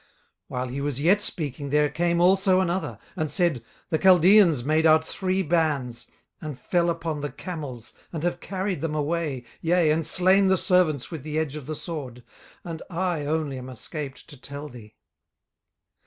18:001:017 0.01 0.09
While 0.47 0.67
he 0.69 0.81
was 0.81 0.99
yet 0.99 1.21
speaking, 1.21 1.69
there 1.69 1.87
came 1.91 2.19
also 2.19 2.59
another, 2.59 2.97
and 3.15 3.29
said, 3.29 3.63
The 3.89 3.99
Chaldeans 3.99 4.63
made 4.63 4.87
out 4.87 5.05
three 5.05 5.43
bands, 5.43 6.07
and 6.41 6.57
fell 6.57 6.89
upon 6.89 7.21
the 7.21 7.31
camels, 7.31 7.93
and 8.11 8.23
have 8.23 8.39
carried 8.39 8.81
them 8.81 8.95
away, 8.95 9.43
yea, 9.61 9.91
and 9.91 10.03
slain 10.07 10.47
the 10.47 10.57
servants 10.57 11.11
with 11.11 11.21
the 11.21 11.37
edge 11.37 11.55
of 11.55 11.67
the 11.67 11.75
sword; 11.75 12.23
and 12.63 12.81
I 12.89 13.25
only 13.27 13.59
am 13.59 13.69
escaped 13.69 14.21
alone 14.23 14.27
to 14.29 14.41
tell 14.41 14.69
thee. 14.69 14.95